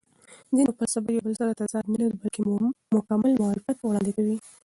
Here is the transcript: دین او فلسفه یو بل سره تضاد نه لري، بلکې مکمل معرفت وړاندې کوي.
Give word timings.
دین 0.55 0.65
او 0.69 0.77
فلسفه 0.79 1.09
یو 1.11 1.23
بل 1.25 1.33
سره 1.41 1.51
تضاد 1.61 1.85
نه 1.93 1.97
لري، 2.01 2.15
بلکې 2.21 2.39
مکمل 2.95 3.31
معرفت 3.41 3.77
وړاندې 3.81 4.11
کوي. 4.17 4.35